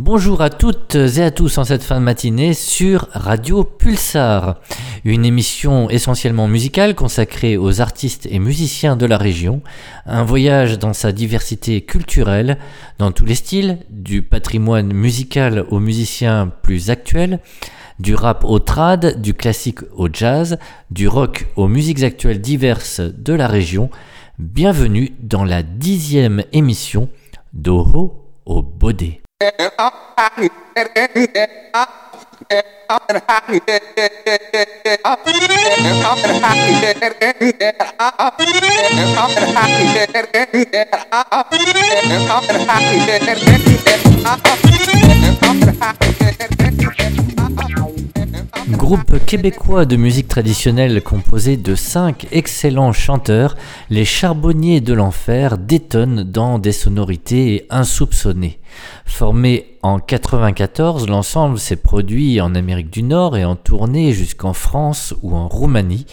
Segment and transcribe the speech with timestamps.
[0.00, 4.60] Bonjour à toutes et à tous en cette fin de matinée sur Radio Pulsar,
[5.04, 9.60] une émission essentiellement musicale consacrée aux artistes et musiciens de la région,
[10.06, 12.58] un voyage dans sa diversité culturelle,
[12.98, 17.40] dans tous les styles, du patrimoine musical aux musiciens plus actuels,
[17.98, 20.58] du rap au trad, du classique au jazz,
[20.92, 23.90] du rock aux musiques actuelles diverses de la région.
[24.38, 27.08] Bienvenue dans la dixième émission
[27.52, 28.62] d'Oho au
[29.40, 29.88] I'm
[48.70, 53.56] Groupe québécois de musique traditionnelle composé de cinq excellents chanteurs,
[53.88, 58.58] les Charbonniers de l'Enfer détonnent dans des sonorités insoupçonnées.
[59.06, 65.14] Formé en 94, l'ensemble s'est produit en Amérique du Nord et en tournée jusqu'en France
[65.22, 66.04] ou en Roumanie.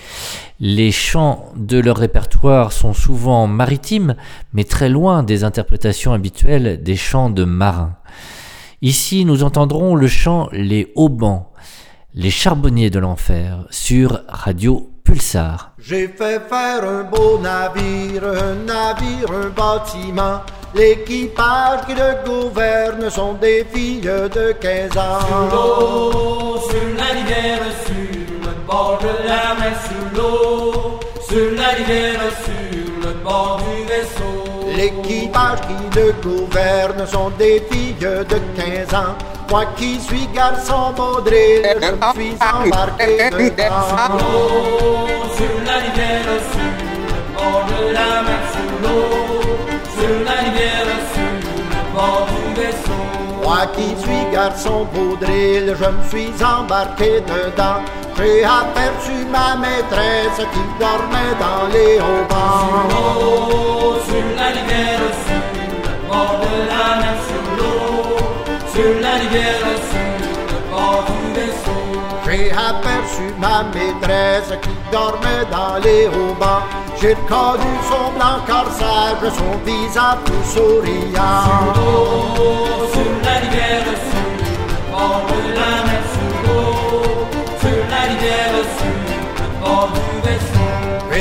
[0.61, 4.15] Les chants de leur répertoire sont souvent maritimes,
[4.53, 7.97] mais très loin des interprétations habituelles des chants de marins.
[8.81, 11.51] Ici, nous entendrons le chant Les Haubans
[12.15, 15.73] les charbonniers de l'enfer sur Radio Pulsar.
[15.77, 20.39] J'ai fait faire un beau navire, un navire, un bâtiment.
[20.73, 25.19] L'équipage qui le gouverne sont des filles de 15 ans.
[25.27, 31.67] Sur l'eau, sur la rivière, sur le bord de la mer, sur l'eau, sur la
[31.67, 34.77] rivière, sur le bord du vaisseau.
[34.77, 39.34] L'équipage qui le gouverne sont des filles de 15 ans.
[39.49, 44.17] Moi qui suis garçon baudril, je suis embarqué dedans.
[45.35, 49.05] Sur la rivière, sur le bord de la mer, sur l'eau,
[49.97, 51.33] sur la rivière, sur
[51.71, 53.01] le bord du vaisseau.
[53.43, 57.81] Moi qui suis garçon baudril, je me suis embarqué dedans.
[58.17, 62.89] J'ai aperçu ma maîtresse qui dormait dans les haubans.
[64.07, 65.04] Sur la rivière,
[68.83, 69.59] la rivière,
[69.89, 70.15] sur
[70.51, 71.85] le bord du vaisseau.
[72.25, 76.63] J'ai aperçu ma maîtresse qui dormait dans les haubans.
[76.99, 81.73] J'ai reconnu son blanc corsage, son visage tout souriant.
[82.91, 83.85] Sur la rivière,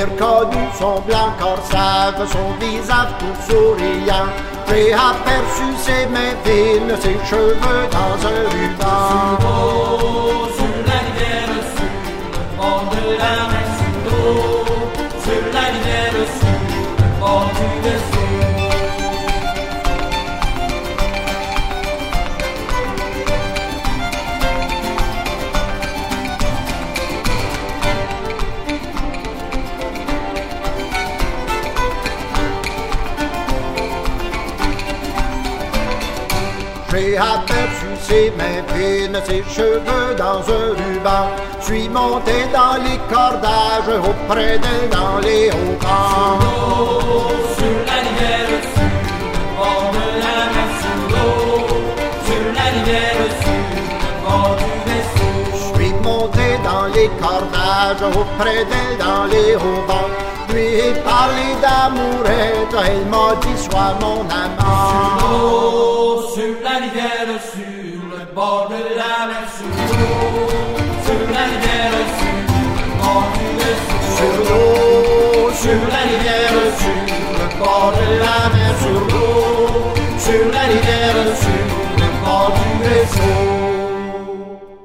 [0.04, 4.26] J'ai reconnu son blanc corsage, son visage tout souriant.
[4.68, 9.38] J'ai aperçu ses mains fines, ses cheveux dans un ruban.
[10.56, 14.64] Sur la rivière, le bord de la mer, sur l'eau,
[15.22, 18.13] sur la rivière, le bord du
[36.94, 41.24] J'ai aperçu ses mains fines, ses cheveux dans un ruban.
[41.60, 46.38] Suis monté dans les cordages, auprès d'elle dans les haubans.
[47.56, 48.58] Sur la rivière, le
[49.56, 50.70] bord de la mer,
[51.10, 51.66] l'eau,
[52.26, 53.28] sur la rivière, le
[54.24, 55.74] bord du vaisseau.
[55.74, 60.10] Suis monté dans les cordages, auprès d'elle dans les haubans.
[60.50, 65.64] Lui ai parlé d'amourette, elle m'a dit sois mon amant.
[66.34, 66.54] Sur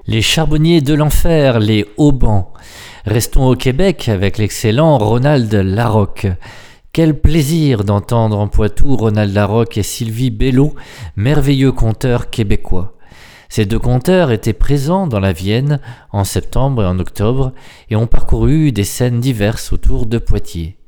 [0.06, 2.52] Les charbonniers de l'enfer, les haubans.
[3.06, 6.28] Restons au Québec avec l'excellent Ronald Larocque.
[6.92, 10.74] Quel plaisir d'entendre en Poitou Ronald Larocque et Sylvie Bello,
[11.16, 12.96] merveilleux conteurs québécois.
[13.50, 15.80] Ces deux conteurs étaient présents dans la Vienne
[16.12, 17.54] en septembre et en octobre
[17.90, 20.79] et ont parcouru des scènes diverses autour de Poitiers.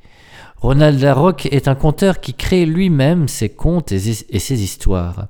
[0.61, 3.99] Ronald Larocque est un conteur qui crée lui-même ses contes et
[4.39, 5.27] ses histoires.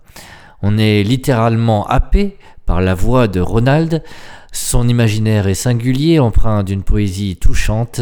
[0.62, 4.04] On est littéralement happé par la voix de Ronald,
[4.52, 8.02] son imaginaire est singulier, empreint d'une poésie touchante.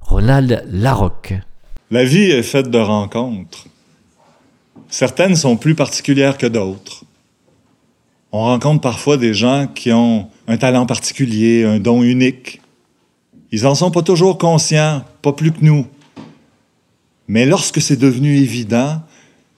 [0.00, 1.34] Ronald Larocque.
[1.90, 3.66] La vie est faite de rencontres.
[4.88, 7.04] Certaines sont plus particulières que d'autres.
[8.32, 12.60] On rencontre parfois des gens qui ont un talent particulier, un don unique.
[13.52, 15.86] Ils en sont pas toujours conscients, pas plus que nous.
[17.28, 19.02] Mais lorsque c'est devenu évident,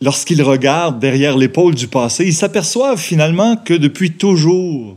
[0.01, 4.97] lorsqu'ils regardent derrière l'épaule du passé, ils s'aperçoivent finalement que depuis toujours,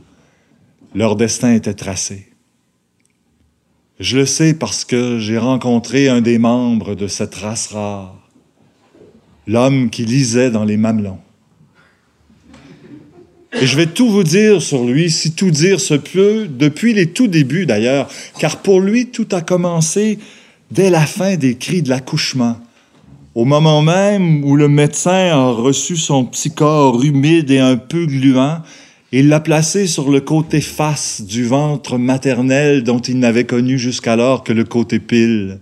[0.95, 2.29] leur destin était tracé.
[4.00, 8.15] Je le sais parce que j'ai rencontré un des membres de cette race rare,
[9.47, 11.19] l'homme qui lisait dans les mamelons.
[13.59, 17.07] Et je vais tout vous dire sur lui, si tout dire se peut, depuis les
[17.07, 18.09] tout débuts d'ailleurs,
[18.39, 20.19] car pour lui, tout a commencé
[20.71, 22.57] dès la fin des cris de l'accouchement.
[23.35, 28.06] Au moment même où le médecin a reçu son petit corps humide et un peu
[28.06, 28.59] gluant,
[29.13, 34.44] il l'a placé sur le côté face du ventre maternel dont il n'avait connu jusqu'alors
[34.44, 35.59] que le côté pile.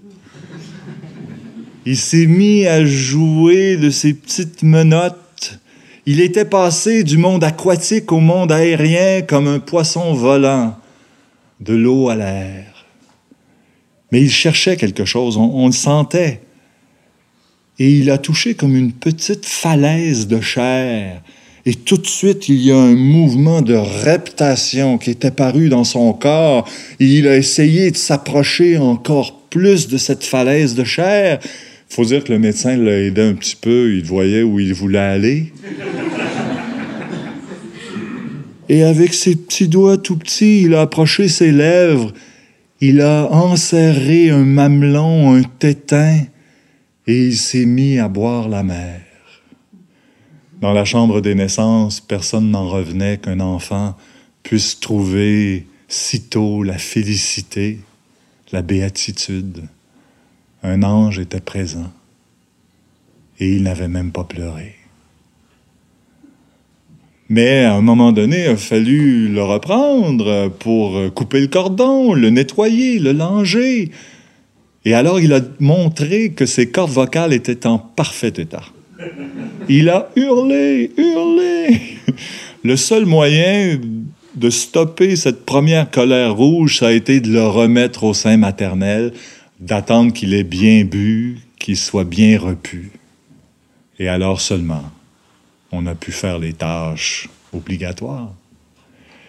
[1.85, 5.59] Il s'est mis à jouer de ses petites menottes.
[6.05, 10.77] Il était passé du monde aquatique au monde aérien comme un poisson volant,
[11.59, 12.68] de l'eau à l'air.
[14.11, 16.41] Mais il cherchait quelque chose, on, le sentait.
[17.77, 21.21] Et il a touché comme une petite falaise de chair.
[21.65, 25.83] Et tout de suite, il y a un mouvement de reptation qui est apparu dans
[25.83, 26.67] son corps.
[26.99, 31.39] Et il a essayé de s'approcher encore plus de cette falaise de chair.
[31.87, 33.93] faut dire que le médecin l'a aidé un petit peu.
[33.93, 35.53] Il voyait où il voulait aller.
[38.69, 42.13] Et avec ses petits doigts tout petits, il a approché ses lèvres
[42.81, 46.23] il a enserré un mamelon, un tétin,
[47.07, 49.01] et il s'est mis à boire la mer.
[50.61, 53.95] Dans la chambre des naissances, personne n'en revenait qu'un enfant
[54.43, 57.79] puisse trouver sitôt la félicité,
[58.51, 59.63] la béatitude.
[60.63, 61.91] Un ange était présent
[63.39, 64.78] et il n'avait même pas pleuré.
[67.29, 72.31] Mais à un moment donné, il a fallu le reprendre pour couper le cordon, le
[72.31, 73.91] nettoyer, le langer.
[74.83, 78.63] Et alors il a montré que ses cordes vocales étaient en parfait état.
[79.67, 81.79] Il a hurlé, hurlé.
[82.63, 83.79] Le seul moyen
[84.35, 89.13] de stopper cette première colère rouge, ça a été de le remettre au sein maternel,
[89.59, 92.91] d'attendre qu'il ait bien bu, qu'il soit bien repu.
[93.99, 94.83] Et alors seulement,
[95.71, 98.33] on a pu faire les tâches obligatoires.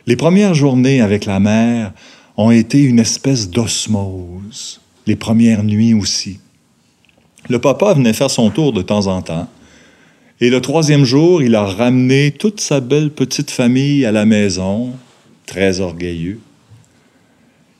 [0.06, 1.92] Les premières journées avec la mère
[2.36, 6.40] ont été une espèce d'osmose, les premières nuits aussi.
[7.48, 9.48] Le papa venait faire son tour de temps en temps,
[10.40, 14.92] et le troisième jour, il a ramené toute sa belle petite famille à la maison,
[15.44, 16.40] très orgueilleux.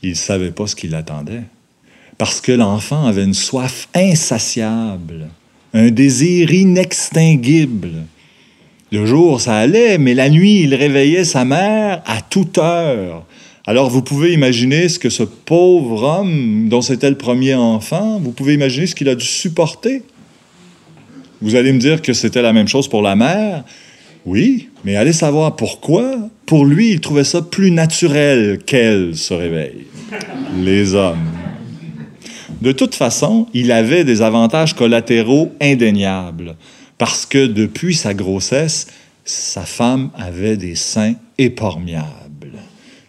[0.03, 1.45] Il ne savait pas ce qui l'attendait,
[2.19, 5.29] parce que l'enfant avait une soif insatiable,
[5.73, 8.05] un désir inextinguible
[8.93, 13.25] le jour, ça allait, mais la nuit, il réveillait sa mère à toute heure.
[13.67, 18.33] Alors vous pouvez imaginer ce que ce pauvre homme, dont c'était le premier enfant, vous
[18.33, 20.03] pouvez imaginer ce qu'il a dû supporter.
[21.41, 23.65] Vous allez me dire que c'était la même chose pour la mère.
[24.27, 26.17] Oui, mais allez savoir pourquoi.
[26.45, 29.87] Pour lui, il trouvait ça plus naturel qu'elle se réveille.
[30.59, 31.31] Les hommes.
[32.61, 36.57] De toute façon, il avait des avantages collatéraux indéniables
[37.01, 38.87] parce que depuis sa grossesse,
[39.25, 42.53] sa femme avait des seins épormiables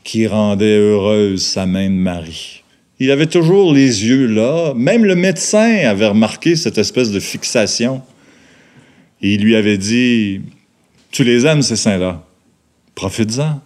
[0.06, 2.64] qui rendaient heureuse sa main de mari.
[3.02, 4.74] Il avait toujours les yeux là.
[4.78, 8.02] Même le médecin avait remarqué cette espèce de fixation.
[9.22, 10.40] Et il lui avait dit
[11.12, 12.24] Tu les aimes, ces seins-là
[12.96, 13.60] Profites-en,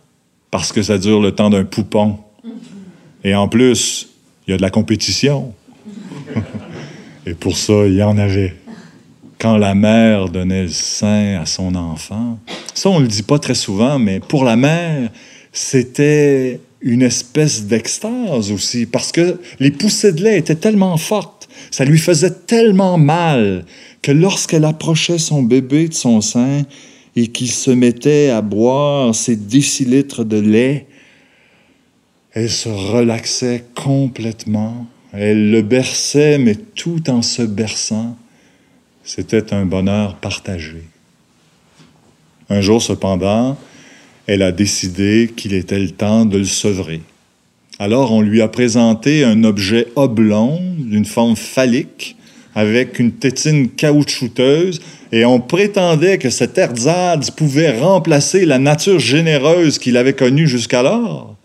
[0.49, 2.17] parce que ça dure le temps d'un poupon.
[3.23, 4.09] Et en plus,
[4.47, 5.53] il y a de la compétition.
[7.27, 8.55] Et pour ça, il y en avait
[9.39, 12.39] quand la mère donnait le sein à son enfant.
[12.73, 15.09] Ça, on ne le dit pas très souvent, mais pour la mère,
[15.51, 21.83] c'était une espèce d'extase aussi, parce que les poussées de lait étaient tellement fortes, ça
[21.85, 23.65] lui faisait tellement mal
[24.01, 26.63] que lorsqu'elle approchait son bébé de son sein
[27.15, 30.85] et qu'il se mettait à boire ses décilitres de lait,
[32.33, 34.85] elle se relaxait complètement.
[35.13, 38.17] Elle le berçait, mais tout en se berçant.
[39.07, 40.81] C'était un bonheur partagé.
[42.49, 43.55] Un jour cependant,
[44.25, 47.01] elle a décidé qu'il était le temps de le sevrer.
[47.77, 52.15] Alors on lui a présenté un objet oblong d'une forme phallique
[52.55, 54.81] avec une tétine caoutchouteuse
[55.11, 61.35] et on prétendait que cet ersatz pouvait remplacer la nature généreuse qu'il avait connue jusqu'alors.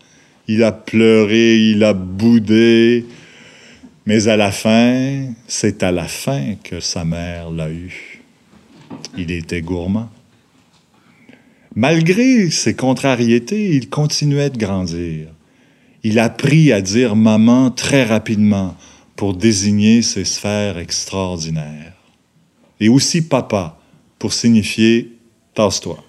[0.47, 3.05] Il a pleuré, il a boudé,
[4.05, 8.21] mais à la fin, c'est à la fin que sa mère l'a eu.
[9.17, 10.09] Il était gourmand.
[11.75, 15.27] Malgré ses contrariétés, il continuait de grandir.
[16.03, 18.75] Il apprit à dire maman très rapidement
[19.15, 21.93] pour désigner ses sphères extraordinaires.
[22.79, 23.79] Et aussi papa
[24.17, 25.15] pour signifier
[25.53, 26.03] tasse-toi.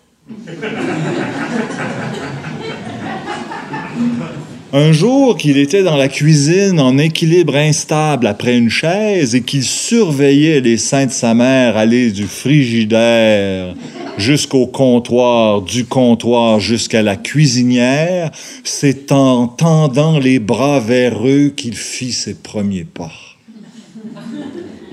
[4.75, 9.65] Un jour qu'il était dans la cuisine en équilibre instable après une chaise et qu'il
[9.65, 13.75] surveillait les seins de sa mère aller du frigidaire
[14.17, 18.31] jusqu'au comptoir, du comptoir jusqu'à la cuisinière,
[18.65, 23.13] c'est en tendant les bras vers eux qu'il fit ses premiers pas.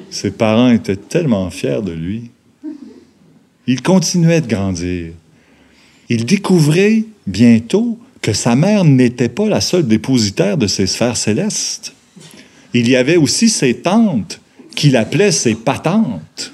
[0.09, 2.31] Ses parents étaient tellement fiers de lui.
[3.65, 5.13] Il continuait de grandir.
[6.09, 11.93] Il découvrait bientôt que sa mère n'était pas la seule dépositaire de ses sphères célestes.
[12.73, 14.41] Il y avait aussi ses tantes,
[14.75, 16.53] qu'il appelait ses patentes.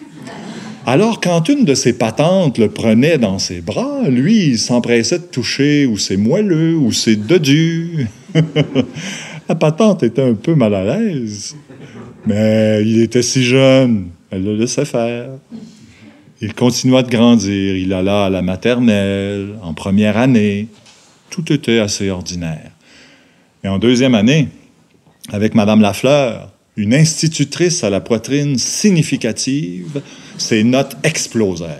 [0.87, 5.23] Alors, quand une de ses patentes le prenait dans ses bras, lui, il s'empressait de
[5.23, 8.07] toucher ou ses moelleux ou ses dodus.
[9.49, 11.55] la patente était un peu mal à l'aise,
[12.27, 15.29] mais il était si jeune, elle le laissait faire.
[16.41, 20.67] Il continua de grandir, il alla à la maternelle, en première année,
[21.29, 22.71] tout était assez ordinaire.
[23.63, 24.49] Et en deuxième année,
[25.31, 30.01] avec Madame Lafleur, une institutrice à la poitrine significative,
[30.37, 31.79] ses notes explosèrent,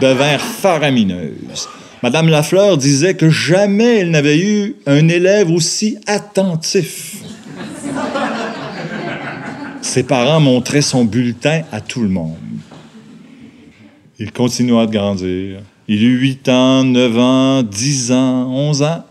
[0.00, 1.68] devinrent faramineuses.
[2.02, 7.16] Madame Lafleur disait que jamais elle n'avait eu un élève aussi attentif.
[9.80, 12.36] Ses parents montraient son bulletin à tout le monde.
[14.18, 15.60] Il continua de grandir.
[15.88, 19.04] Il eut 8 ans, 9 ans, 10 ans, 11 ans.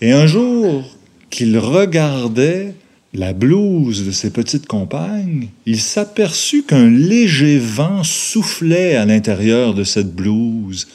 [0.00, 0.84] Et un jour
[1.30, 2.74] qu'il regardait
[3.14, 9.84] la blouse de ses petites compagnes, il s'aperçut qu'un léger vent soufflait à l'intérieur de
[9.84, 10.88] cette blouse.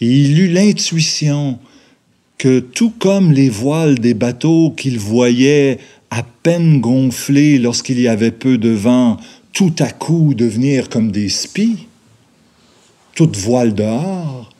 [0.00, 1.58] Et il eut l'intuition
[2.38, 5.78] que tout comme les voiles des bateaux qu'il voyait
[6.10, 9.18] à peine gonflés lorsqu'il y avait peu de vent,
[9.52, 11.86] tout à coup devenir comme des spies,
[13.14, 14.50] toute voile dehors,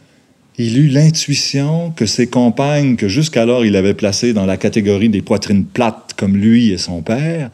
[0.59, 5.23] il eut l'intuition que ses compagnes, que jusqu'alors il avait placées dans la catégorie des
[5.23, 7.51] poitrines plates comme lui et son père,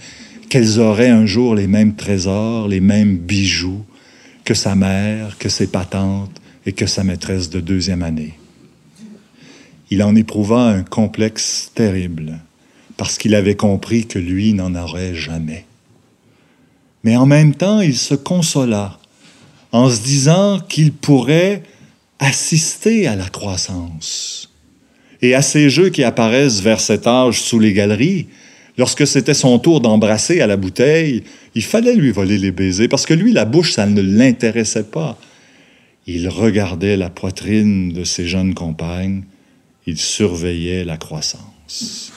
[0.48, 3.84] qu'elles auraient un jour les mêmes trésors, les mêmes bijoux
[4.44, 8.34] que sa mère, que ses patentes et que sa maîtresse de deuxième année.
[9.90, 12.40] Il en éprouva un complexe terrible,
[12.96, 15.64] parce qu'il avait compris que lui n'en aurait jamais.
[17.04, 18.97] Mais en même temps, il se consola
[19.72, 21.62] en se disant qu'il pourrait
[22.18, 24.50] assister à la croissance.
[25.20, 28.28] Et à ces jeux qui apparaissent vers cet âge sous les galeries,
[28.76, 33.06] lorsque c'était son tour d'embrasser à la bouteille, il fallait lui voler les baisers, parce
[33.06, 35.18] que lui, la bouche, ça ne l'intéressait pas.
[36.06, 39.24] Il regardait la poitrine de ses jeunes compagnes,
[39.86, 42.12] il surveillait la croissance.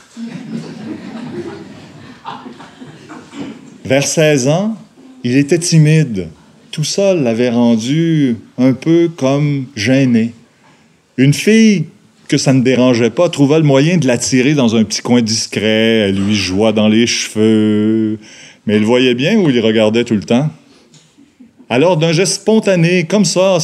[3.84, 4.78] Vers 16 ans,
[5.24, 6.30] il était timide
[6.72, 10.34] tout ça l'avait rendu un peu comme gêné.
[11.18, 11.86] Une fille
[12.28, 16.08] que ça ne dérangeait pas trouva le moyen de l'attirer dans un petit coin discret,
[16.10, 18.18] elle lui joua dans les cheveux,
[18.66, 20.50] mais elle voyait bien où il regardait tout le temps.
[21.70, 23.58] Alors, d'un geste spontané, comme ça,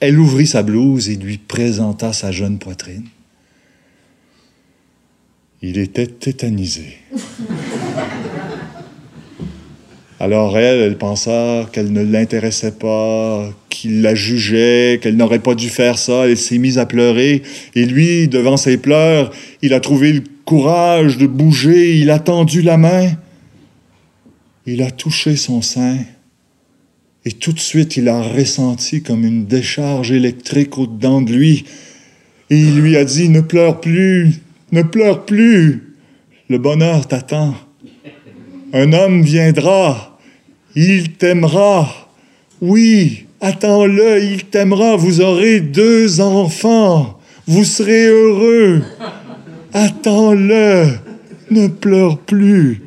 [0.00, 3.04] elle ouvrit sa blouse et lui présenta sa jeune poitrine.
[5.60, 6.96] Il était tétanisé.
[10.18, 15.68] Alors elle, elle pensa qu'elle ne l'intéressait pas, qu'il la jugeait, qu'elle n'aurait pas dû
[15.68, 16.26] faire ça.
[16.26, 17.42] Elle s'est mise à pleurer.
[17.74, 19.30] Et lui, devant ses pleurs,
[19.60, 21.98] il a trouvé le courage de bouger.
[21.98, 23.10] Il a tendu la main.
[24.64, 25.98] Il a touché son sein.
[27.26, 31.64] Et tout de suite, il a ressenti comme une décharge électrique au-dedans de lui.
[32.48, 34.40] Et il lui a dit, ne pleure plus,
[34.72, 35.94] ne pleure plus.
[36.48, 37.54] Le bonheur t'attend.
[38.72, 40.18] Un homme viendra,
[40.74, 42.10] il t'aimera.
[42.60, 48.82] Oui, attends-le, il t'aimera, vous aurez deux enfants, vous serez heureux.
[49.72, 50.98] Attends-le,
[51.50, 52.82] ne pleure plus.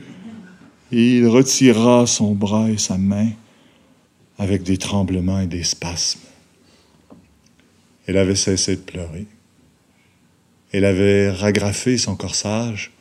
[0.91, 3.29] Et il retira son bras et sa main
[4.37, 6.19] avec des tremblements et des spasmes.
[8.07, 9.27] Elle avait cessé de pleurer.
[10.71, 12.91] Elle avait ragrafé son corsage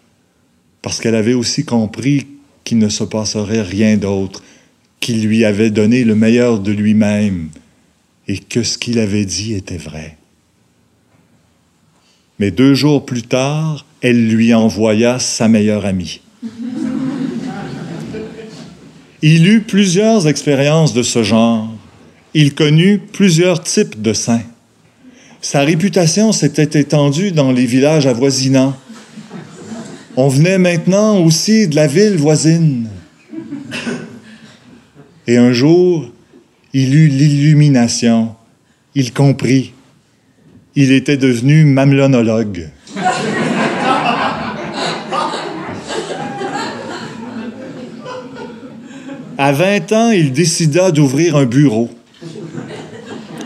[0.82, 2.26] parce qu'elle avait aussi compris
[2.68, 4.42] qu'il ne se passerait rien d'autre,
[5.00, 7.48] qu'il lui avait donné le meilleur de lui-même
[8.26, 10.18] et que ce qu'il avait dit était vrai.
[12.38, 16.20] Mais deux jours plus tard, elle lui envoya sa meilleure amie.
[19.22, 21.72] Il eut plusieurs expériences de ce genre.
[22.34, 24.44] Il connut plusieurs types de saints.
[25.40, 28.76] Sa réputation s'était étendue dans les villages avoisinants
[30.20, 32.88] on venait maintenant aussi de la ville voisine.
[35.28, 36.10] Et un jour,
[36.74, 38.34] Il eut l'illumination.
[38.96, 39.72] Il comprit.
[40.74, 42.68] Il était devenu mamelonologue.
[49.38, 51.90] À 20 ans, il décida d'ouvrir un bureau.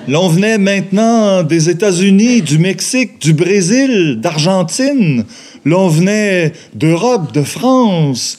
[0.08, 5.24] L'on venait maintenant des États-Unis, du Mexique, du Brésil, d'Argentine.
[5.64, 8.38] L'on venait d'Europe, de France,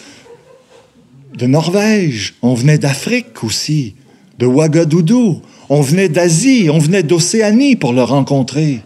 [1.35, 2.35] de Norvège.
[2.41, 3.95] On venait d'Afrique aussi,
[4.39, 5.41] de Ouagadougou.
[5.69, 8.81] On venait d'Asie, on venait d'Océanie pour le rencontrer.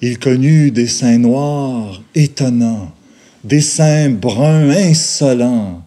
[0.00, 2.92] Il connut des seins noirs étonnants,
[3.44, 5.84] des seins bruns insolents,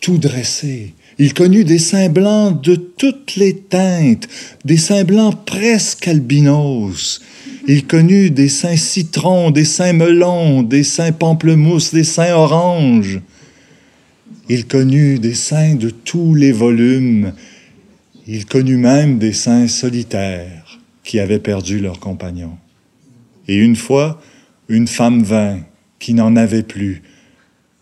[0.00, 0.94] tout dressés.
[1.20, 4.28] Il connut des seins blancs de toutes les teintes,
[4.64, 7.20] des seins blancs presque albinos.
[7.66, 13.20] Il connut des seins citrons, des seins melons, des seins pamplemousse, des seins oranges.
[14.48, 17.32] Il connut des seins de tous les volumes.
[18.28, 22.56] Il connut même des saints solitaires qui avaient perdu leur compagnon.
[23.48, 24.22] Et une fois,
[24.68, 25.58] une femme vint
[25.98, 27.02] qui n'en avait plus,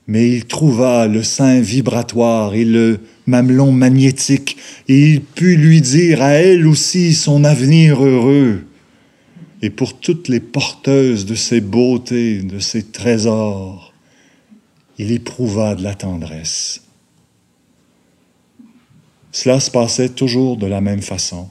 [0.06, 4.56] mais il trouva le sein vibratoire et le mamelon magnétique,
[4.88, 8.64] et il put lui dire à elle aussi son avenir heureux.
[9.62, 13.92] Et pour toutes les porteuses de ses beautés, de ses trésors,
[14.98, 16.82] il éprouva de la tendresse.
[19.32, 21.48] Cela se passait toujours de la même façon.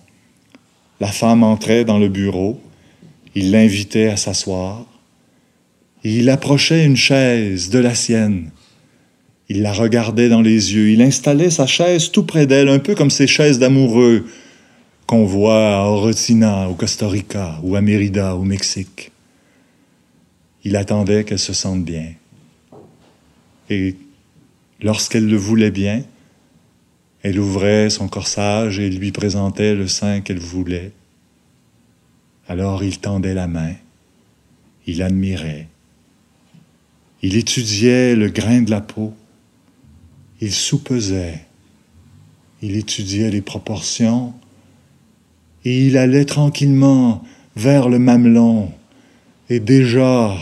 [1.00, 2.60] La femme entrait dans le bureau,
[3.36, 4.86] il l'invitait à s'asseoir,
[6.04, 8.52] il approchait une chaise de la sienne.
[9.50, 10.90] Il la regardait dans les yeux.
[10.90, 14.26] Il installait sa chaise tout près d'elle, un peu comme ces chaises d'amoureux
[15.06, 19.12] qu'on voit à Orotina, au Costa Rica, ou à Mérida, au Mexique.
[20.64, 22.14] Il attendait qu'elle se sente bien.
[23.70, 23.96] Et
[24.82, 26.04] lorsqu'elle le voulait bien,
[27.22, 30.92] elle ouvrait son corsage et lui présentait le sein qu'elle voulait.
[32.48, 33.74] Alors il tendait la main,
[34.86, 35.68] il admirait,
[37.24, 39.16] il étudiait le grain de la peau.
[40.42, 41.40] Il soupesait.
[42.62, 44.34] Il étudiait les proportions.
[45.64, 47.24] Et il allait tranquillement
[47.56, 48.72] vers le mamelon.
[49.50, 50.36] Et déjà,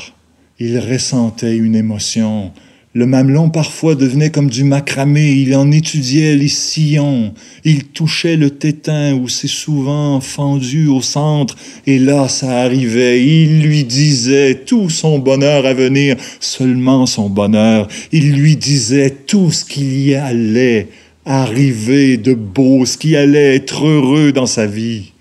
[0.60, 2.51] il ressentait une émotion,
[2.95, 8.51] le mamelon parfois devenait comme du macramé, il en étudiait les sillons, il touchait le
[8.51, 11.56] tétin où c'est souvent fendu au centre,
[11.88, 17.88] et là ça arrivait, il lui disait tout son bonheur à venir, seulement son bonheur,
[18.12, 20.89] il lui disait tout ce qu'il y allait
[21.25, 25.13] arriver de beau, ce qui allait être heureux dans sa vie.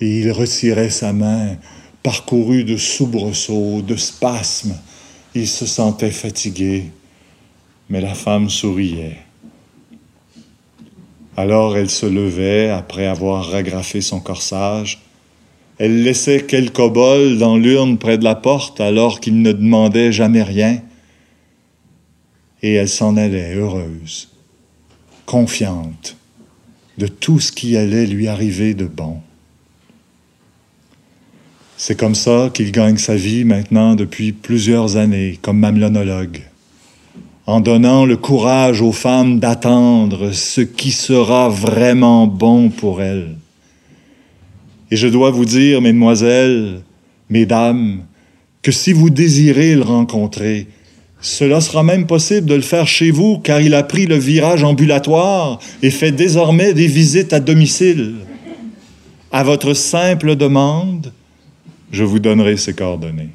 [0.00, 1.56] Et il retirait sa main,
[2.02, 4.74] parcouru de soubresauts, de spasmes,
[5.34, 6.84] il se sentait fatigué,
[7.88, 9.18] mais la femme souriait.
[11.36, 15.00] Alors elle se levait après avoir agrafé son corsage.
[15.78, 20.42] Elle laissait quelques bols dans l'urne près de la porte alors qu'il ne demandait jamais
[20.42, 20.82] rien.
[22.62, 24.30] Et elle s'en allait heureuse,
[25.26, 26.16] confiante
[26.98, 29.20] de tout ce qui allait lui arriver de bon.
[31.80, 36.40] C'est comme ça qu'il gagne sa vie maintenant depuis plusieurs années comme mamelonologue,
[37.46, 43.36] en donnant le courage aux femmes d'attendre ce qui sera vraiment bon pour elles.
[44.90, 46.80] Et je dois vous dire, mesdemoiselles,
[47.30, 48.02] mesdames,
[48.60, 50.66] que si vous désirez le rencontrer,
[51.20, 54.64] cela sera même possible de le faire chez vous, car il a pris le virage
[54.64, 58.16] ambulatoire et fait désormais des visites à domicile.
[59.30, 61.12] À votre simple demande,
[61.90, 63.30] je vous donnerai ses coordonnées.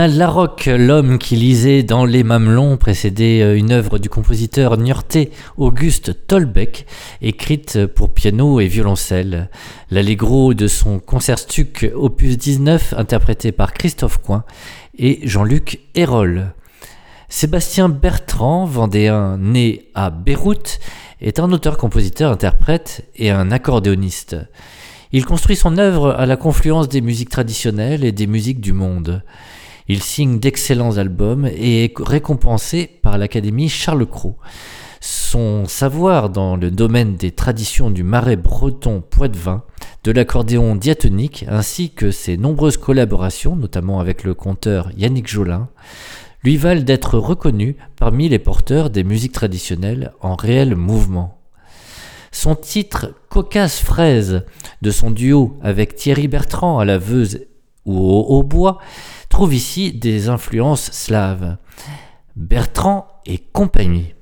[0.00, 5.30] Ronald Larocque, l'homme qui lisait dans Les Mamelons, précédait euh, une œuvre du compositeur niortais
[5.58, 6.86] Auguste Tolbeck,
[7.20, 9.50] écrite pour piano et violoncelle.
[9.90, 14.44] L'allegro de son concertstuc opus 19, interprété par Christophe Coin
[14.96, 16.54] et Jean-Luc Hérol.
[17.28, 20.80] Sébastien Bertrand, vendéen né à Beyrouth,
[21.20, 24.38] est un auteur-compositeur, interprète et un accordéoniste.
[25.12, 29.22] Il construit son œuvre à la confluence des musiques traditionnelles et des musiques du monde.
[29.92, 34.36] Il signe d'excellents albums et est récompensé par l'Académie Charles Cros.
[35.00, 39.64] Son savoir dans le domaine des traditions du marais breton poitevin,
[40.04, 45.68] de l'accordéon diatonique, ainsi que ses nombreuses collaborations, notamment avec le conteur Yannick Jolin,
[46.44, 51.40] lui valent d'être reconnu parmi les porteurs des musiques traditionnelles en réel mouvement.
[52.30, 54.44] Son titre Cocasse fraise
[54.82, 57.40] de son duo avec Thierry Bertrand à la veuse
[57.86, 58.78] ou au hautbois
[59.30, 61.56] trouve ici des influences slaves.
[62.36, 64.14] Bertrand et compagnie.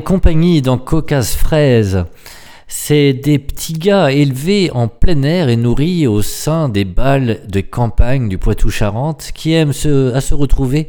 [0.00, 2.04] Compagnie dans Caucase Fraise.
[2.66, 7.60] C'est des petits gars élevés en plein air et nourris au sein des balles de
[7.60, 10.88] campagne du Poitou-Charentes qui aiment à se retrouver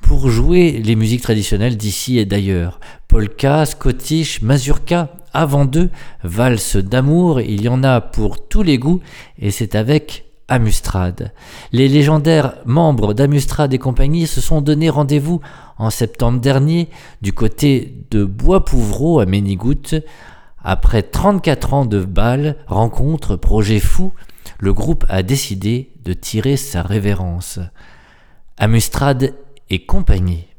[0.00, 2.80] pour jouer les musiques traditionnelles d'ici et d'ailleurs.
[3.06, 5.90] Polka, Scottish, Mazurka, avant d'eux,
[6.24, 9.00] valse d'amour, il y en a pour tous les goûts
[9.38, 11.32] et c'est avec Amustrad.
[11.70, 15.40] Les légendaires membres d'Amustrad et compagnie se sont donné rendez-vous
[15.80, 16.88] en septembre dernier
[17.22, 19.94] du côté de Bois-Pouvreau à Ménigoutte
[20.62, 24.12] après 34 ans de bal, rencontre, projet fou,
[24.58, 27.58] le groupe a décidé de tirer sa révérence.
[28.58, 29.34] Amustrad
[29.70, 30.49] et compagnie.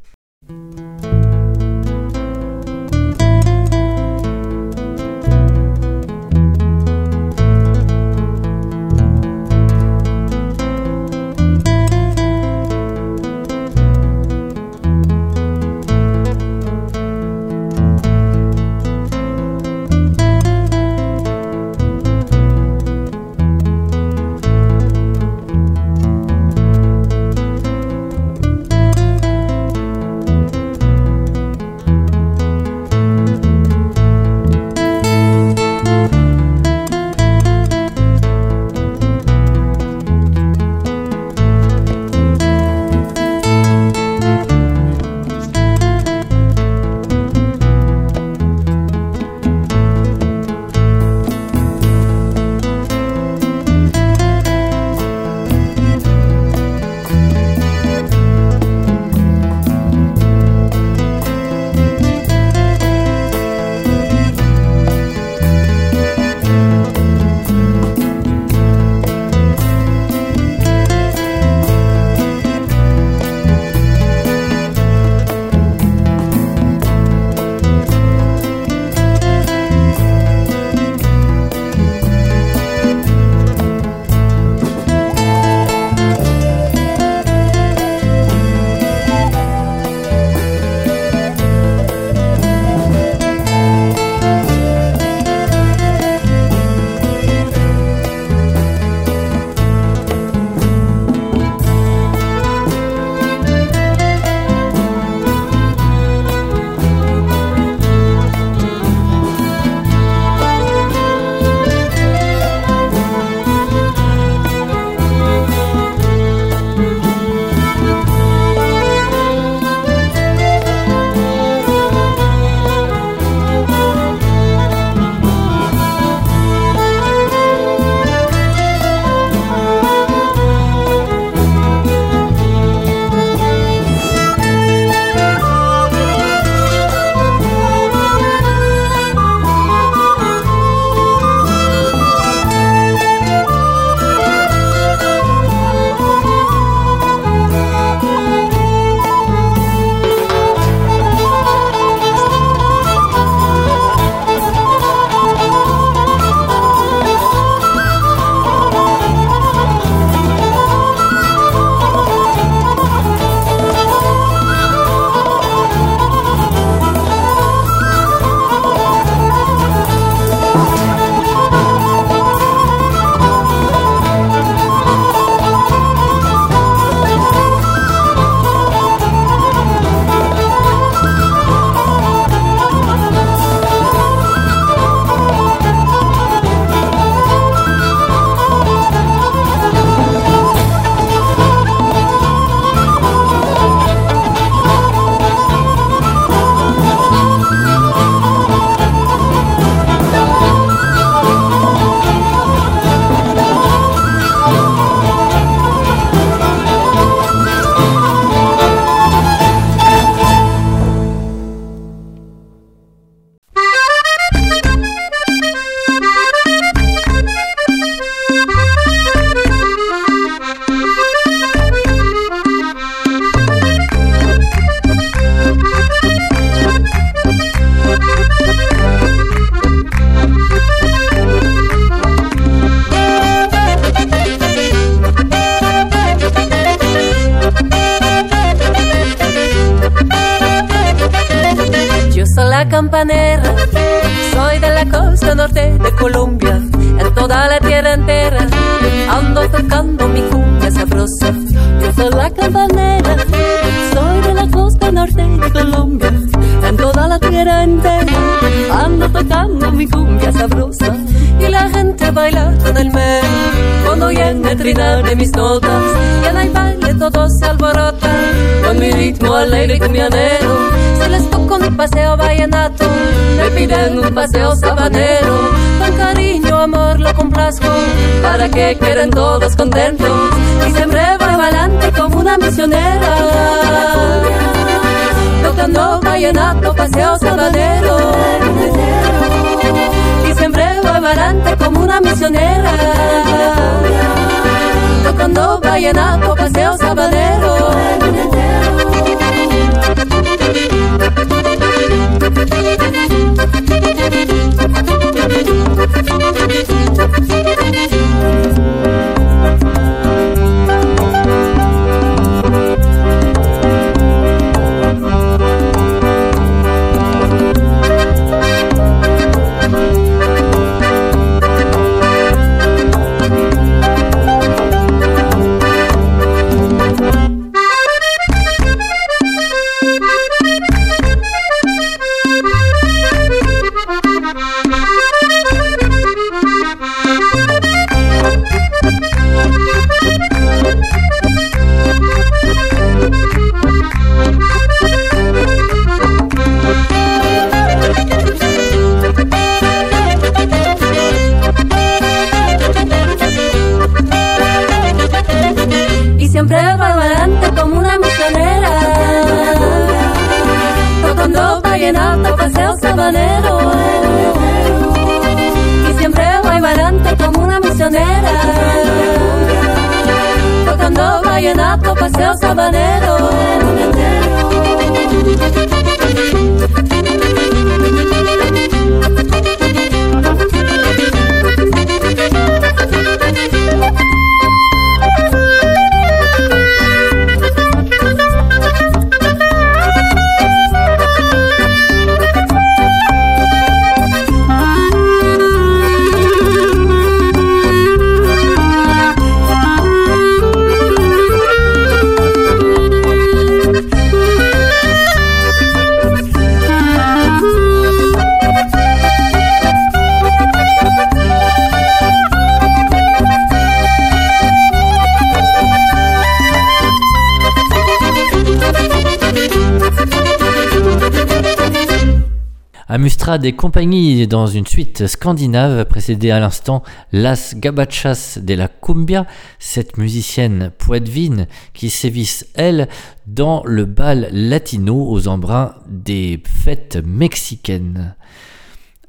[423.31, 429.25] Amstrad et compagnie dans une suite scandinave précédée à l'instant Las Gabachas de la Cumbia,
[429.57, 432.89] cette musicienne poitevine qui sévisse, elle,
[433.27, 438.15] dans le bal latino aux embruns des fêtes mexicaines.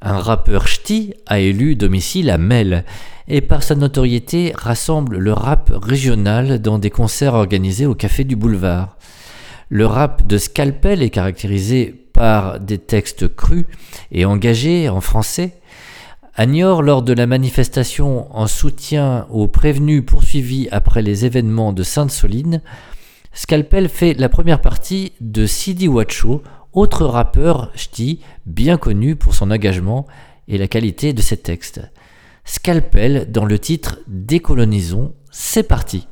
[0.01, 2.85] Un rappeur ch'ti a élu domicile à Mel
[3.27, 8.37] et par sa notoriété rassemble le rap régional dans des concerts organisés au Café du
[8.37, 8.97] Boulevard.
[9.69, 13.65] Le rap de Scalpel est caractérisé par des textes crus
[14.13, 15.55] et engagés en français.
[16.37, 21.83] À Niort, lors de la manifestation en soutien aux prévenus poursuivis après les événements de
[21.83, 22.63] Sainte-Soline,
[23.33, 29.51] Scalpel fait la première partie de Sidi Wacho, autre rappeur ch'ti bien connu pour son
[29.51, 30.07] engagement
[30.47, 31.81] et la qualité de ses textes.
[32.45, 36.07] Scalpel dans le titre Décolonisons, c'est parti.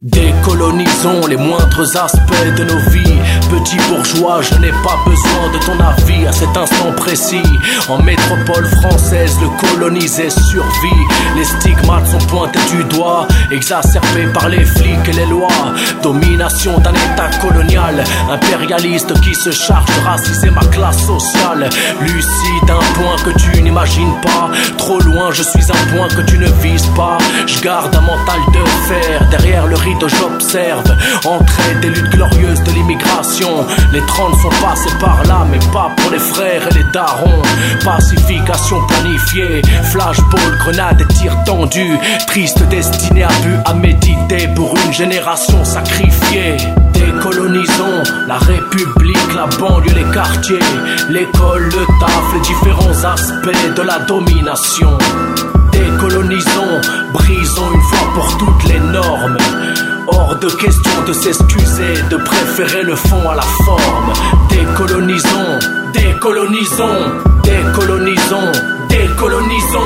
[0.00, 3.18] Décolonisons les moindres aspects de nos vies.
[3.50, 7.42] Petit bourgeois, je n'ai pas besoin de ton avis à cet instant précis.
[7.88, 11.02] En métropole française, le colonisé survit.
[11.34, 15.74] Les stigmates sont pointés du doigt, exacerbés par les flics et les lois.
[16.00, 21.68] Domination d'un état colonial, impérialiste qui se charge de raciser ma classe sociale.
[22.02, 24.48] Lucide, un point que tu n'imagines pas.
[24.76, 27.18] Trop loin, je suis un point que tu ne vises pas.
[27.48, 30.84] Je garde un mental de fer derrière le j'observe.
[31.24, 33.66] Entrée des luttes glorieuses de l'immigration.
[33.92, 37.42] Les 30 sont passés par là, mais pas pour les frères et les darons.
[37.84, 41.98] Pacification planifiée, flashball, grenade et tir tendu.
[42.26, 46.56] Triste destinée à but à méditer pour une génération sacrifiée.
[46.92, 50.58] Décolonisons la République, la banlieue, les quartiers,
[51.08, 54.98] l'école, le taf, les différents aspects de la domination.
[55.98, 56.80] Décolonisons,
[57.12, 59.36] brisons une fois pour toutes les normes.
[60.06, 64.12] Hors de question de s'excuser, de préférer le fond à la forme.
[64.48, 65.58] Décolonisons,
[65.92, 68.52] décolonisons, décolonisons,
[68.88, 69.78] décolonisons.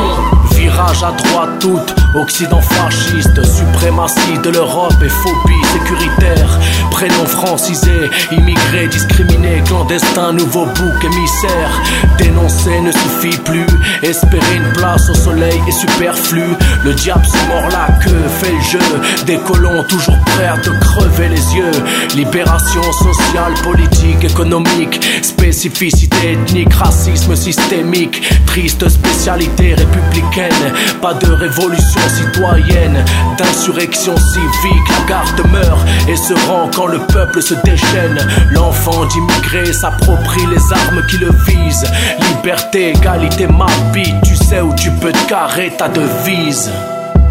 [0.50, 6.58] Virage à droite toute, Occident fasciste, suprématie de l'Europe et phobie sécuritaire.
[7.03, 11.82] Prénom francisé, immigré, discriminé, clandestin, nouveau bouc émissaire.
[12.16, 13.66] Dénoncer ne suffit plus,
[14.05, 16.44] espérer une place au soleil est superflu.
[16.84, 20.70] Le diable se mord la queue, fait le jeu des colons toujours prêts à te
[20.70, 21.72] crever les yeux.
[22.14, 30.72] Libération sociale, politique, économique, spécificité ethnique, racisme systémique, triste spécialité républicaine.
[31.00, 33.05] Pas de révolution citoyenne,
[33.38, 34.88] d'insurrection civique.
[34.88, 38.18] La garde meurt et se rend quand le peuple se déchaîne.
[38.53, 41.90] L'enfant d'immigré s'approprie les armes qui le visent.
[42.28, 46.70] Liberté, égalité, ma vie, tu sais où tu peux te carrer ta devise.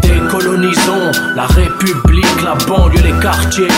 [0.02, 3.68] Décolonisons la République, la banlieue, les quartiers,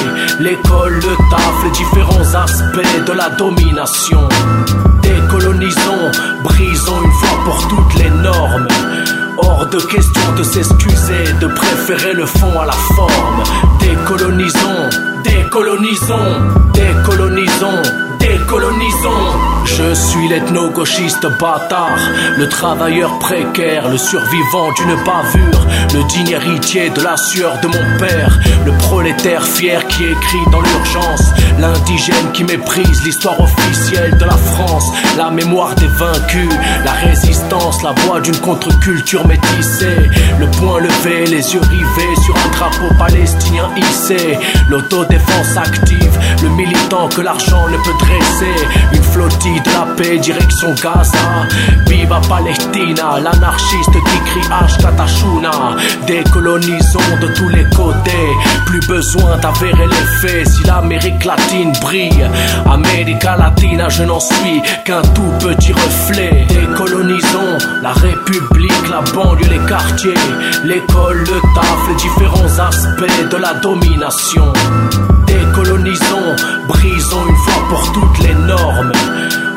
[0.41, 4.29] l'école, le taf, les différents aspects de la domination.
[5.03, 6.11] Décolonisons,
[6.43, 8.69] brisons une fois pour toutes les normes.
[9.37, 13.43] Hors de question de s'excuser, de préférer le fond à la forme.
[13.81, 14.89] Décolonisons,
[15.55, 17.83] décolonisons, décolonisons,
[19.65, 21.99] Je suis l'ethno-gauchiste bâtard,
[22.37, 27.99] le travailleur précaire, le survivant d'une bavure, le digne héritier de la sueur de mon
[27.99, 34.37] père, le prolétaire fier qui écrit dans l'urgence, l'indigène qui méprise l'histoire officielle de la
[34.37, 36.51] France, la mémoire des vaincus,
[36.85, 42.49] la résistance, la voix d'une contre-culture métissée, le poing levé, les yeux rivés sur un
[42.51, 44.39] drapeau palestinien hissé,
[44.69, 48.34] l'autodéfense active, le militant que l'argent ne peut dresser,
[48.93, 49.63] une flottille
[49.97, 51.19] paix, direction Gaza.
[51.87, 55.51] Viva Palestina, l'anarchiste qui crie H Katashuna.
[56.07, 58.31] Décolonisons de tous les côtés,
[58.67, 60.49] plus besoin d'avérer les faits.
[60.49, 62.29] Si l'Amérique latine brille,
[62.71, 66.47] América Latina, je n'en suis qu'un tout petit reflet.
[66.49, 70.15] Décolonisons la République, la banlieue, les quartiers,
[70.65, 74.53] l'école, le taf, les différents aspects de la domination.
[75.85, 78.93] Décolonisons, brisons une fois pour toutes les normes.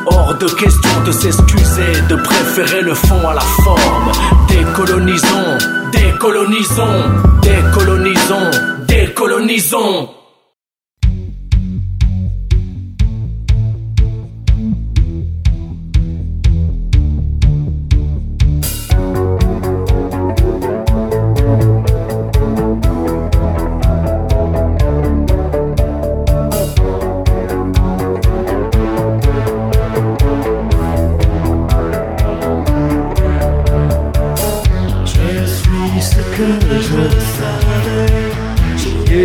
[0.04, 4.12] Hors de question de s'excuser, de préférer le fond à la forme.
[4.46, 5.58] Décolonisons,
[5.90, 7.02] décolonisons,
[7.40, 8.50] décolonisons,
[8.86, 10.08] décolonisons.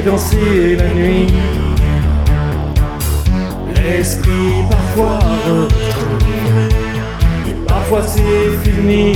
[0.06, 1.28] Dansé la nuit.
[3.74, 6.68] L'esprit parfois retrouvé.
[7.47, 9.14] Et parfois c'est fini.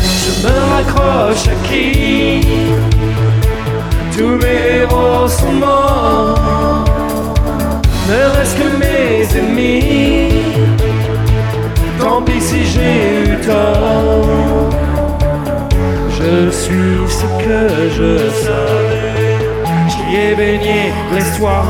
[0.00, 2.40] Je me raccroche à qui
[4.16, 6.84] Tous mes héros sont morts.
[8.08, 10.32] Ne reste que mes ennemis.
[12.00, 14.97] Tant pis si j'ai eu tort.
[16.20, 19.38] Je suis ce que je savais.
[19.88, 21.64] J'y ai baigné l'histoire.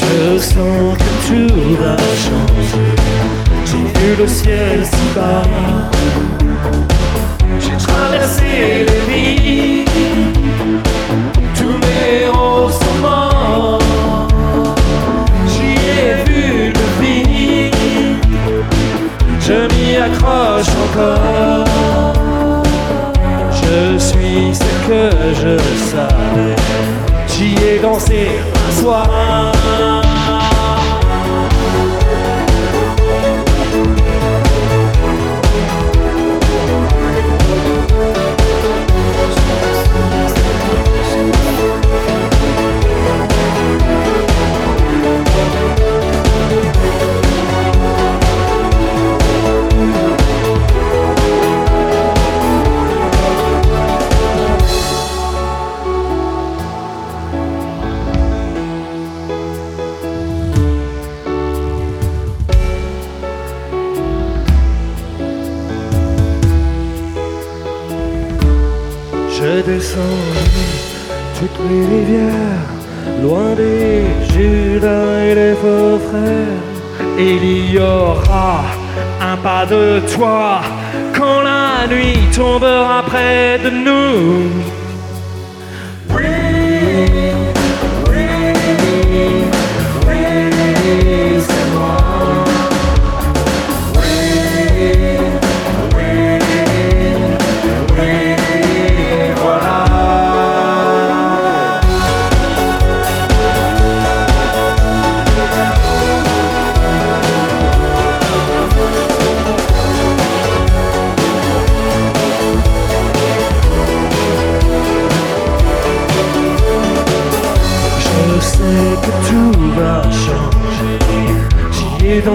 [0.00, 2.94] Je sens que tout va changer.
[3.66, 5.42] J'ai vu le ciel si bas.
[8.20, 9.84] Traversé les vies.
[11.56, 14.28] Tous mes héros sont morts.
[15.46, 17.70] J'y ai vu le fini.
[19.40, 21.64] Je m'y accroche encore.
[23.52, 25.04] Je suis ce que
[25.34, 25.56] je
[25.90, 26.56] savais.
[27.26, 28.28] J'y ai dansé
[28.68, 29.69] un soir.
[83.10, 84.59] Près de nous.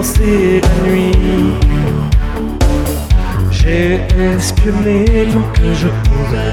[0.06, 1.12] Dansé la nuit.
[3.50, 4.00] J'ai
[4.36, 6.52] espionné tant que je pouvais.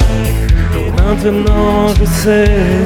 [0.80, 2.83] Et maintenant je sais.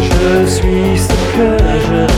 [0.00, 1.50] Je suis ce que
[1.86, 2.11] je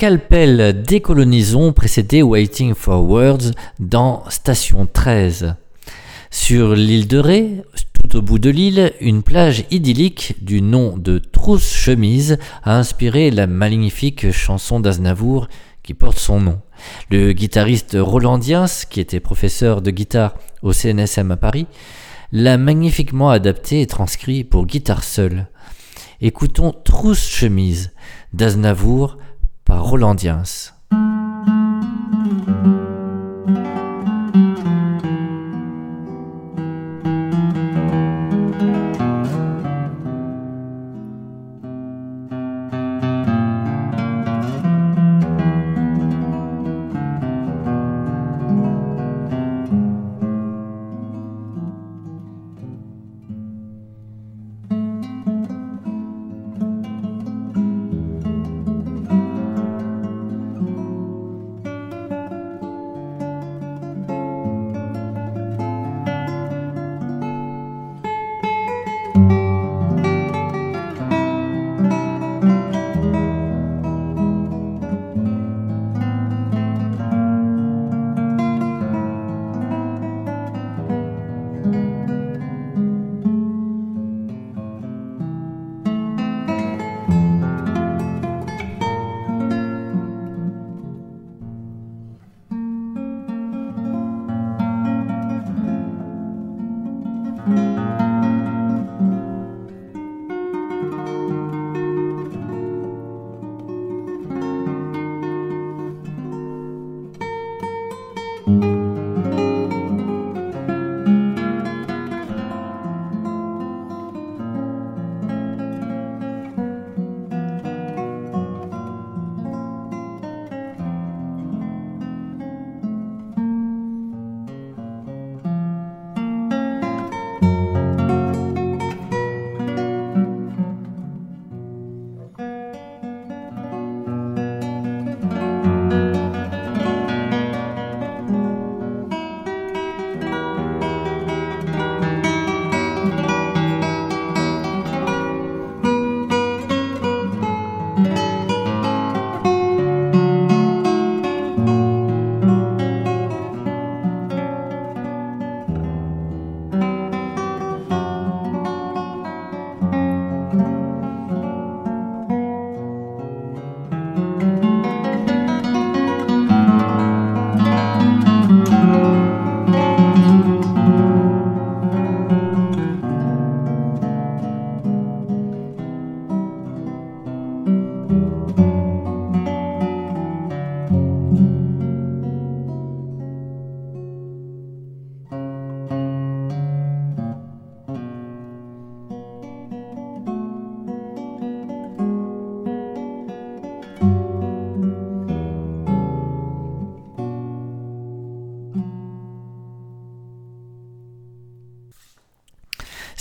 [0.00, 5.56] Scalpel décolonisons précédé Waiting for Words dans Station 13.
[6.30, 11.18] Sur l'île de Ré, tout au bout de l'île, une plage idyllique du nom de
[11.18, 15.48] Trousse Chemise a inspiré la magnifique chanson d'Aznavour
[15.82, 16.62] qui porte son nom.
[17.10, 21.66] Le guitariste Roland Diens, qui était professeur de guitare au CNSM à Paris,
[22.32, 25.48] l'a magnifiquement adapté et transcrit pour guitare seule.
[26.22, 27.90] Écoutons Trousse Chemise
[28.32, 29.18] d'Aznavour
[29.70, 30.16] par Roland.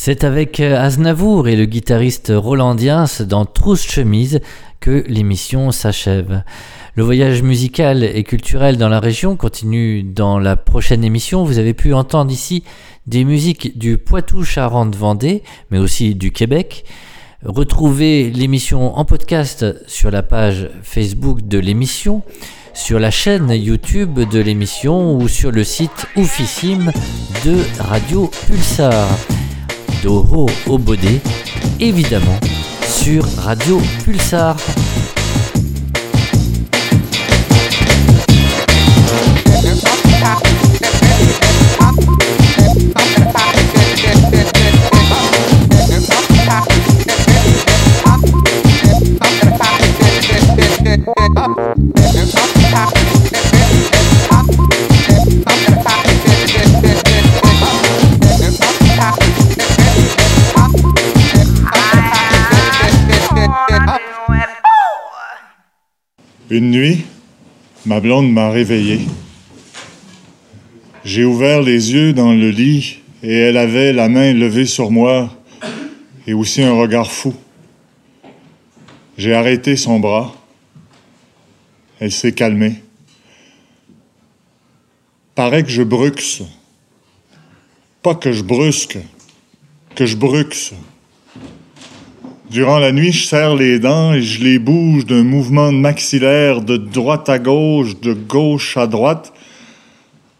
[0.10, 4.41] C'est avec euh, Aznavour et le guitariste Roland Diens dans Trousse Chemise
[4.80, 6.41] que l'émission s'achève.
[6.95, 11.43] Le voyage musical et culturel dans la région continue dans la prochaine émission.
[11.43, 12.64] Vous avez pu entendre ici
[13.05, 16.86] des musiques du Poitou-Charentes-Vendée, mais aussi du Québec.
[17.45, 22.24] Retrouvez l'émission en podcast sur la page Facebook de l'émission,
[22.74, 26.91] sur la chaîne YouTube de l'émission ou sur le site oufissime
[27.45, 29.07] de Radio Pulsar.
[30.03, 30.47] D'Oro
[30.77, 31.19] Baudet,
[31.79, 32.39] évidemment,
[32.87, 34.55] sur Radio Pulsar.
[66.51, 67.05] Une nuit,
[67.85, 69.01] ma blonde m'a réveillé.
[71.05, 75.29] J'ai ouvert les yeux dans le lit et elle avait la main levée sur moi
[76.25, 77.35] et aussi un regard fou.
[79.15, 80.33] J'ai arrêté son bras.
[81.99, 82.81] Elle s'est calmée.
[85.35, 86.41] Paraît que je bruxe.
[88.01, 88.97] Pas que je brusque,
[89.93, 90.73] que je bruxe.
[92.49, 96.77] Durant la nuit, je serre les dents et je les bouge d'un mouvement maxillaire de
[96.77, 99.31] droite à gauche, de gauche à droite.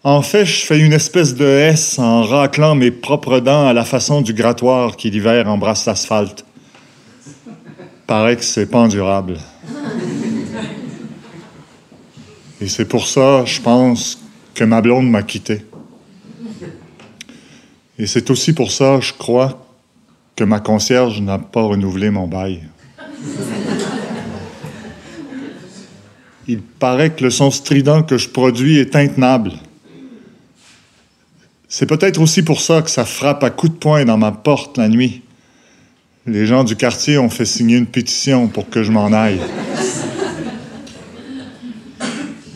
[0.04, 3.86] En fait, je fais une espèce de S en raclant mes propres dents à la
[3.86, 6.46] façon du grattoir qui l'hiver embrasse l'asphalte.
[8.08, 9.38] Paraît que c'est pas endurable.
[12.60, 14.20] Et c'est pour ça, je pense,
[14.56, 15.64] que ma blonde m'a quitté.
[18.00, 19.69] Et c'est aussi pour ça, je crois,
[20.40, 22.62] que ma concierge n'a pas renouvelé mon bail.
[26.48, 29.52] Il paraît que le son strident que je produis est intenable.
[31.68, 34.78] C'est peut-être aussi pour ça que ça frappe à coups de poing dans ma porte
[34.78, 35.24] la nuit.
[36.26, 39.42] Les gens du quartier ont fait signer une pétition pour que je m'en aille.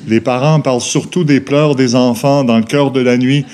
[0.07, 3.45] Les parents parlent surtout des pleurs des enfants dans le cœur de la nuit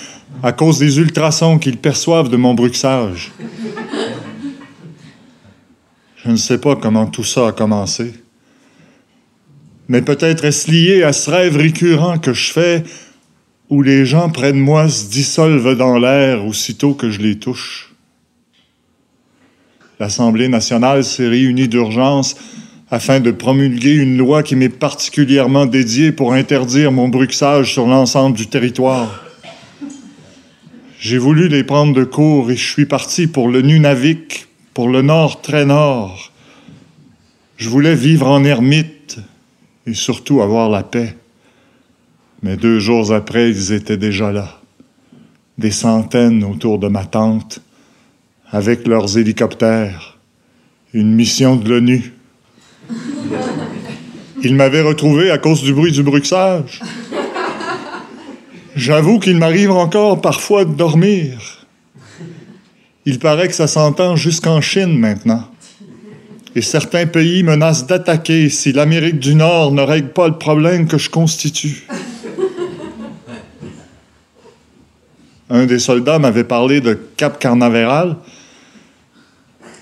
[0.44, 3.32] à cause des ultrasons qu'ils perçoivent de mon bruxage.
[6.30, 8.14] Je ne sais pas comment tout ça a commencé.
[9.88, 12.84] Mais peut-être est-ce lié à ce rêve récurrent que je fais
[13.72, 17.96] où les gens près de moi se dissolvent dans l'air aussitôt que je les touche.
[20.00, 22.36] L'Assemblée nationale s'est réunie d'urgence
[22.92, 28.38] afin de promulguer une loi qui m'est particulièrement dédiée pour interdire mon bruxage sur l'ensemble
[28.38, 29.24] du territoire.
[31.00, 34.49] J'ai voulu les prendre de court et je suis parti pour le Nunavik,
[34.80, 36.32] pour le nord très nord.
[37.58, 39.18] Je voulais vivre en ermite
[39.86, 41.18] et surtout avoir la paix.
[42.44, 44.62] Mais deux jours après, ils étaient déjà là,
[45.58, 47.60] des centaines autour de ma tente,
[48.50, 50.18] avec leurs hélicoptères,
[50.94, 52.14] une mission de l'ONU.
[54.44, 56.80] Ils m'avaient retrouvé à cause du bruit du bruxage.
[58.78, 61.59] J'avoue qu'il m'arrive encore parfois de dormir
[63.10, 65.44] il paraît que ça s'entend jusqu'en Chine maintenant.
[66.56, 71.00] Et certains pays menacent d'attaquer si l'Amérique du Nord ne règle pas le problème que
[71.00, 71.88] je constitue.
[75.50, 78.16] Un des soldats m'avait parlé de Cap Carnaveral,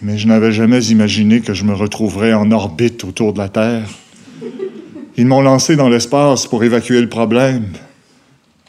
[0.01, 3.89] mais je n'avais jamais imaginé que je me retrouverais en orbite autour de la Terre.
[5.17, 7.73] Ils m'ont lancé dans l'espace pour évacuer le problème,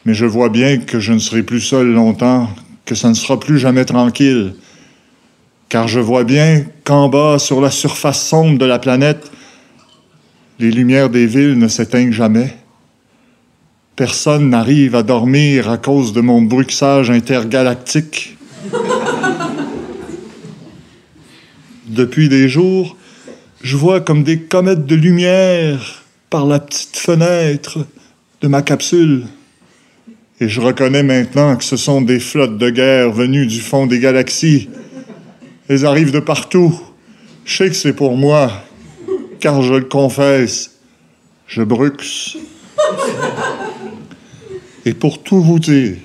[0.03, 2.49] mais je vois bien que je ne serai plus seul longtemps
[2.89, 4.55] que ça ne sera plus jamais tranquille,
[5.69, 9.29] car je vois bien qu'en bas, sur la surface sombre de la planète,
[10.57, 12.57] les lumières des villes ne s'éteignent jamais.
[13.95, 18.39] Personne n'arrive à dormir à cause de mon bruxage intergalactique.
[21.85, 22.97] Depuis des jours,
[23.61, 27.85] je vois comme des comètes de lumière par la petite fenêtre
[28.41, 29.25] de ma capsule.
[30.41, 33.99] Et je reconnais maintenant que ce sont des flottes de guerre venues du fond des
[33.99, 34.69] galaxies.
[35.67, 36.79] Elles arrivent de partout.
[37.43, 38.49] Je sais que c'est pour moi,
[39.41, 40.79] car je le confesse,
[41.45, 42.37] je bruxe.
[44.85, 45.97] Et pour tout vous dire,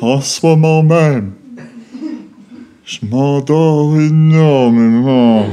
[0.00, 1.32] en ce moment même,
[2.84, 5.46] je m'endors énormément.